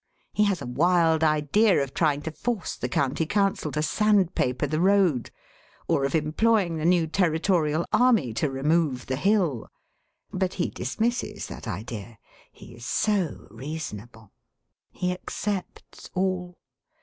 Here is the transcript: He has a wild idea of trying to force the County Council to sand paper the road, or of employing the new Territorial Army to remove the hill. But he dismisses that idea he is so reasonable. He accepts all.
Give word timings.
He 0.33 0.45
has 0.45 0.63
a 0.63 0.65
wild 0.65 1.23
idea 1.23 1.79
of 1.83 1.93
trying 1.93 2.23
to 2.23 2.31
force 2.31 2.75
the 2.75 2.89
County 2.89 3.27
Council 3.27 3.71
to 3.73 3.83
sand 3.83 4.33
paper 4.33 4.65
the 4.65 4.79
road, 4.81 5.29
or 5.87 6.05
of 6.05 6.15
employing 6.15 6.77
the 6.77 6.85
new 6.85 7.05
Territorial 7.05 7.85
Army 7.93 8.33
to 8.33 8.49
remove 8.49 9.05
the 9.05 9.15
hill. 9.15 9.67
But 10.33 10.55
he 10.55 10.69
dismisses 10.71 11.45
that 11.49 11.67
idea 11.67 12.17
he 12.51 12.73
is 12.73 12.83
so 12.83 13.45
reasonable. 13.51 14.31
He 14.91 15.11
accepts 15.11 16.09
all. 16.15 16.57